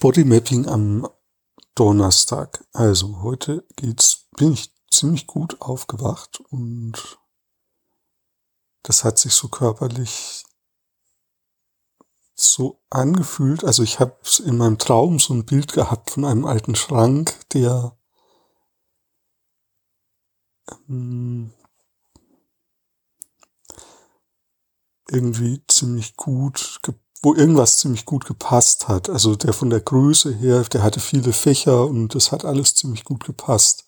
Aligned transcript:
Bodymapping 0.00 0.68
am 0.68 1.08
Donnerstag. 1.74 2.64
Also 2.72 3.22
heute 3.22 3.66
geht's, 3.76 4.28
bin 4.36 4.52
ich 4.52 4.72
ziemlich 4.90 5.26
gut 5.26 5.60
aufgewacht 5.60 6.40
und 6.50 7.18
das 8.82 9.04
hat 9.04 9.18
sich 9.18 9.32
so 9.32 9.48
körperlich 9.48 10.44
so 12.34 12.82
angefühlt. 12.90 13.64
Also 13.64 13.82
ich 13.82 13.98
habe 13.98 14.16
in 14.44 14.58
meinem 14.58 14.78
Traum 14.78 15.18
so 15.18 15.32
ein 15.34 15.46
Bild 15.46 15.72
gehabt 15.72 16.10
von 16.10 16.24
einem 16.24 16.44
alten 16.44 16.76
Schrank, 16.76 17.34
der 17.52 17.96
ähm, 20.88 21.52
irgendwie 25.10 25.62
ziemlich 25.68 26.16
gut 26.16 26.80
wo 27.26 27.34
irgendwas 27.34 27.78
ziemlich 27.78 28.04
gut 28.04 28.24
gepasst 28.24 28.86
hat. 28.86 29.10
Also 29.10 29.34
der 29.34 29.52
von 29.52 29.68
der 29.68 29.80
Größe 29.80 30.32
her, 30.32 30.62
der 30.62 30.84
hatte 30.84 31.00
viele 31.00 31.32
Fächer 31.32 31.84
und 31.84 32.14
das 32.14 32.30
hat 32.30 32.44
alles 32.44 32.76
ziemlich 32.76 33.02
gut 33.02 33.24
gepasst. 33.24 33.84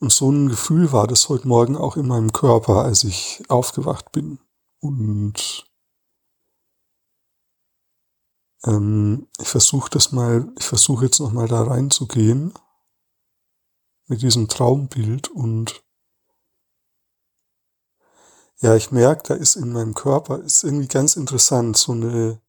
Und 0.00 0.12
so 0.12 0.28
ein 0.30 0.48
Gefühl 0.48 0.90
war 0.90 1.06
das 1.06 1.28
heute 1.28 1.46
Morgen 1.46 1.76
auch 1.76 1.96
in 1.96 2.08
meinem 2.08 2.32
Körper, 2.32 2.84
als 2.84 3.04
ich 3.04 3.42
aufgewacht 3.48 4.10
bin. 4.10 4.40
Und 4.80 5.66
ähm, 8.64 9.28
ich 9.40 9.48
versuche 9.48 9.90
das 9.90 10.10
mal, 10.10 10.52
ich 10.58 10.64
versuche 10.64 11.04
jetzt 11.04 11.20
noch 11.20 11.32
mal 11.32 11.46
da 11.46 11.62
reinzugehen 11.62 12.52
mit 14.08 14.22
diesem 14.22 14.48
Traumbild 14.48 15.28
und 15.28 15.82
ja, 18.60 18.74
ich 18.74 18.90
merke, 18.90 19.22
da 19.28 19.34
ist 19.34 19.56
in 19.56 19.72
meinem 19.72 19.94
Körper, 19.94 20.40
ist 20.40 20.64
irgendwie 20.64 20.88
ganz 20.88 21.16
interessant, 21.16 21.76
so 21.76 21.92
eine, 21.92 22.40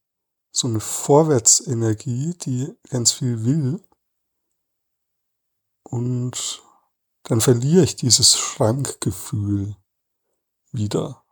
so 0.52 0.68
eine 0.68 0.80
Vorwärtsenergie, 0.80 2.34
die 2.34 2.74
ganz 2.90 3.12
viel 3.12 3.46
will. 3.46 3.80
Und 5.84 6.64
dann 7.24 7.42
verliere 7.42 7.84
ich 7.84 7.96
dieses 7.96 8.38
Schrankgefühl 8.38 9.76
wieder. 10.72 11.24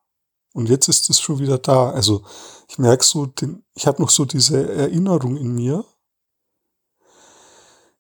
Und 0.54 0.70
jetzt 0.70 0.88
ist 0.88 1.10
es 1.10 1.20
schon 1.20 1.40
wieder 1.40 1.58
da. 1.58 1.92
Also 1.92 2.24
ich 2.68 2.78
merke 2.78 3.04
so, 3.04 3.26
den, 3.26 3.64
ich 3.74 3.88
habe 3.88 4.02
noch 4.02 4.10
so 4.10 4.26
diese 4.26 4.72
Erinnerung 4.74 5.38
in 5.38 5.54
mir, 5.54 5.86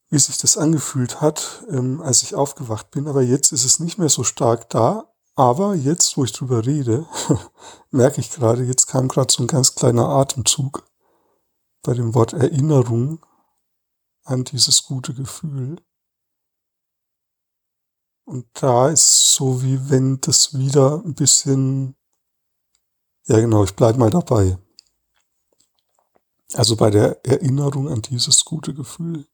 wie 0.10 0.20
sich 0.20 0.38
das 0.38 0.58
angefühlt 0.58 1.22
hat, 1.22 1.64
ähm, 1.70 2.02
als 2.02 2.24
ich 2.24 2.36
aufgewacht 2.36 2.92
bin. 2.92 3.08
Aber 3.08 3.22
jetzt 3.22 3.52
ist 3.52 3.66
es 3.66 3.80
nicht 3.80 3.98
mehr 3.98 4.10
so 4.10 4.24
stark 4.24 4.70
da. 4.70 5.14
Aber 5.38 5.76
jetzt, 5.76 6.18
wo 6.18 6.24
ich 6.24 6.32
drüber 6.32 6.66
rede, 6.66 7.06
merke 7.92 8.22
ich 8.22 8.32
gerade, 8.32 8.64
jetzt 8.64 8.88
kam 8.88 9.08
gerade 9.08 9.32
so 9.32 9.44
ein 9.44 9.48
ganz 9.48 9.76
kleiner 9.76 10.10
Atemzug 10.10 10.84
bei 11.84 11.94
dem 11.94 12.16
Wort 12.16 12.34
Erinnerung 12.34 13.24
an 14.24 14.44
dieses 14.46 14.84
gute 14.84 15.14
Gefühl. 15.14 15.80
Und 18.26 18.48
da 18.54 18.90
ist 18.90 19.36
so 19.36 19.62
wie 19.62 19.92
wenn 19.92 20.20
das 20.22 20.58
wieder 20.58 21.04
ein 21.06 21.14
bisschen, 21.14 21.96
ja 23.28 23.40
genau, 23.40 23.64
ich 23.64 23.76
bleib 23.76 23.96
mal 23.98 24.10
dabei. 24.10 24.58
Also 26.54 26.76
bei 26.76 26.90
der 26.90 27.24
Erinnerung 27.24 27.90
an 27.90 28.02
dieses 28.02 28.44
gute 28.44 28.74
Gefühl. 28.74 29.28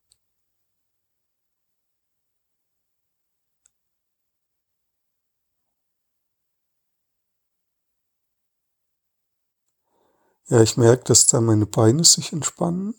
Ja, 10.47 10.61
ich 10.61 10.77
merke, 10.77 11.03
dass 11.03 11.25
da 11.25 11.41
meine 11.41 11.65
Beine 11.65 12.05
sich 12.05 12.31
entspannen. 12.31 12.95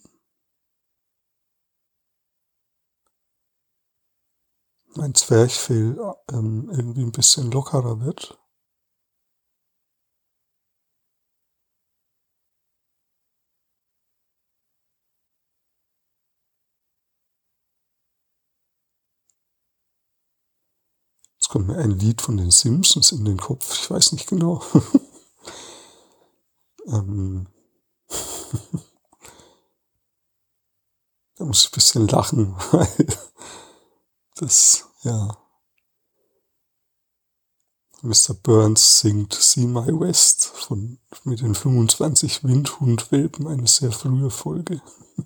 Mein 4.97 5.15
Zwerchfell 5.15 5.97
ähm, 6.33 6.69
irgendwie 6.69 7.03
ein 7.03 7.13
bisschen 7.13 7.53
lockerer 7.53 8.01
wird. 8.01 8.41
Jetzt 21.37 21.49
kommt 21.49 21.69
mir 21.69 21.77
ein 21.77 21.93
Lied 21.93 22.21
von 22.23 22.37
den 22.39 22.51
Simpsons 22.51 23.13
in 23.13 23.25
den 23.25 23.37
Kopf. 23.37 23.73
Ich 23.73 23.89
weiß 23.89 24.11
nicht 24.11 24.27
genau. 24.27 24.61
Ähm, 26.95 27.47
da 31.37 31.45
muss 31.45 31.65
ich 31.65 31.69
ein 31.69 31.75
bisschen 31.75 32.09
lachen, 32.09 32.55
weil 32.73 33.07
das, 34.37 34.85
ja. 35.03 35.37
Mr. 38.03 38.35
Burns 38.35 39.01
singt 39.01 39.35
See 39.35 39.67
My 39.67 39.89
West 39.89 40.47
von, 40.47 40.99
mit 41.25 41.41
den 41.41 41.55
25 41.55 42.43
Windhundwelpen, 42.45 43.47
eine 43.47 43.67
sehr 43.67 43.93
frühe 43.93 44.31
Folge. 44.31 44.81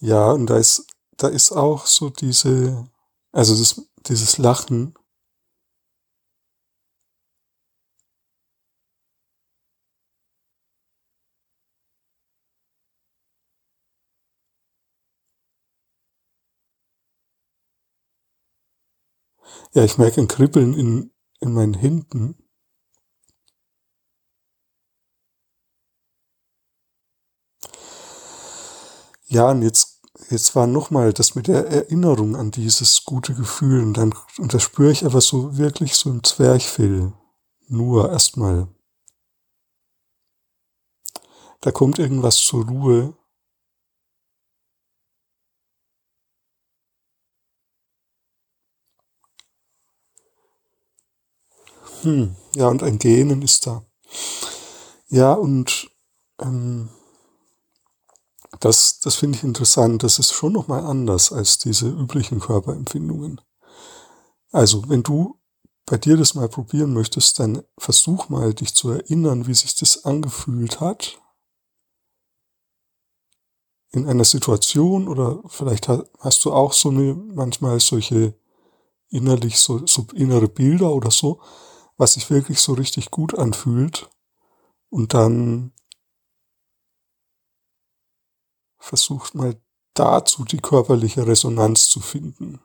Ja, 0.00 0.30
und 0.32 0.46
da 0.46 0.58
ist, 0.58 0.86
da 1.16 1.28
ist 1.28 1.52
auch 1.52 1.86
so 1.86 2.10
diese, 2.10 2.88
also 3.34 3.54
das, 3.56 3.86
dieses 4.06 4.38
Lachen, 4.38 4.94
Ja, 19.74 19.84
ich 19.84 19.98
merke 19.98 20.20
ein 20.20 20.28
Kribbeln 20.28 20.72
in, 20.74 21.10
in 21.40 21.52
meinen 21.52 21.74
Händen. 21.74 22.36
Ja, 29.26 29.50
und 29.50 29.62
jetzt 29.62 29.93
jetzt 30.30 30.54
war 30.56 30.66
nochmal 30.66 31.12
das 31.12 31.34
mit 31.34 31.48
der 31.48 31.66
Erinnerung 31.66 32.36
an 32.36 32.50
dieses 32.50 33.04
gute 33.04 33.34
Gefühl 33.34 33.82
und 33.82 33.94
dann, 33.94 34.14
und 34.38 34.54
das 34.54 34.62
spüre 34.62 34.92
ich 34.92 35.04
aber 35.04 35.20
so 35.20 35.56
wirklich 35.56 35.94
so 35.96 36.10
im 36.10 36.22
Zwerchfell. 36.24 37.12
Nur 37.68 38.10
erstmal. 38.10 38.68
Da 41.60 41.70
kommt 41.72 41.98
irgendwas 41.98 42.36
zur 42.36 42.66
Ruhe. 42.66 43.14
Hm, 52.02 52.36
ja, 52.54 52.68
und 52.68 52.82
ein 52.82 52.98
Gähnen 52.98 53.40
ist 53.40 53.66
da. 53.66 53.82
Ja, 55.08 55.32
und 55.32 55.90
ähm, 56.40 56.90
das, 58.60 59.00
das 59.00 59.16
finde 59.16 59.38
ich 59.38 59.44
interessant. 59.44 60.02
Das 60.02 60.18
ist 60.18 60.32
schon 60.32 60.52
nochmal 60.52 60.84
anders 60.84 61.32
als 61.32 61.58
diese 61.58 61.88
üblichen 61.88 62.40
Körperempfindungen. 62.40 63.40
Also, 64.52 64.88
wenn 64.88 65.02
du 65.02 65.38
bei 65.86 65.98
dir 65.98 66.16
das 66.16 66.34
mal 66.34 66.48
probieren 66.48 66.94
möchtest, 66.94 67.38
dann 67.40 67.62
versuch 67.76 68.28
mal, 68.28 68.54
dich 68.54 68.74
zu 68.74 68.90
erinnern, 68.90 69.46
wie 69.46 69.54
sich 69.54 69.74
das 69.76 70.04
angefühlt 70.04 70.80
hat. 70.80 71.20
In 73.92 74.06
einer 74.06 74.24
Situation 74.24 75.08
oder 75.08 75.40
vielleicht 75.46 75.88
hast 75.88 76.44
du 76.44 76.52
auch 76.52 76.72
so 76.72 76.88
eine, 76.88 77.14
manchmal 77.14 77.80
solche 77.80 78.34
innerlich 79.08 79.58
so, 79.58 79.86
so 79.86 80.06
innere 80.14 80.48
Bilder 80.48 80.92
oder 80.92 81.10
so, 81.10 81.40
was 81.96 82.14
sich 82.14 82.30
wirklich 82.30 82.60
so 82.60 82.72
richtig 82.72 83.10
gut 83.10 83.38
anfühlt. 83.38 84.08
Und 84.90 85.14
dann 85.14 85.72
versucht 88.84 89.34
mal 89.34 89.58
dazu 89.94 90.44
die 90.44 90.58
körperliche 90.58 91.26
Resonanz 91.26 91.88
zu 91.88 92.00
finden. 92.00 92.60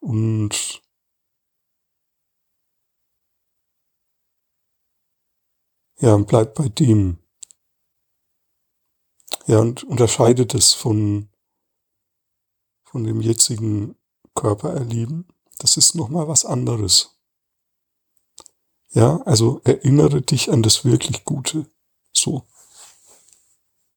Und 0.00 0.82
ja, 5.98 6.16
bleibt 6.16 6.54
bei 6.54 6.68
dem. 6.68 7.18
Ja, 9.46 9.60
und 9.60 9.84
unterscheidet 9.84 10.54
es 10.54 10.72
von, 10.72 11.28
von 12.84 13.04
dem 13.04 13.20
jetzigen 13.20 13.96
Körpererleben. 14.34 15.28
Das 15.58 15.76
ist 15.76 15.94
nochmal 15.94 16.28
was 16.28 16.44
anderes. 16.44 17.18
Ja, 18.90 19.20
also 19.22 19.60
erinnere 19.64 20.22
dich 20.22 20.50
an 20.50 20.62
das 20.62 20.84
wirklich 20.84 21.24
Gute. 21.24 21.70
So. 22.12 22.46